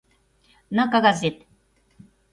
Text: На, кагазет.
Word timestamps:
На, 0.75 0.83
кагазет. 0.91 1.37